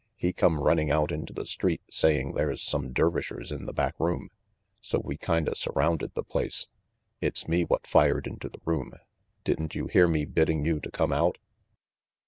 [0.15, 4.29] "He come running out into the street saying there's some Dervishers in the back room,
[4.79, 6.65] so we kinda surrounded the place.
[7.19, 8.93] It's me what fired into the room.
[9.43, 11.37] Didn't you hear me bidding you to come out?"